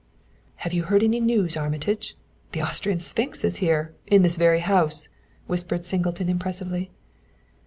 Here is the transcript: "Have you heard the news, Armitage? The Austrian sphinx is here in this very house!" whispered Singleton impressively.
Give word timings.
"Have 0.65 0.73
you 0.73 0.85
heard 0.85 1.03
the 1.03 1.09
news, 1.19 1.55
Armitage? 1.55 2.17
The 2.53 2.61
Austrian 2.61 2.99
sphinx 2.99 3.43
is 3.43 3.57
here 3.57 3.93
in 4.07 4.23
this 4.23 4.35
very 4.35 4.61
house!" 4.61 5.09
whispered 5.45 5.85
Singleton 5.85 6.27
impressively. 6.27 6.89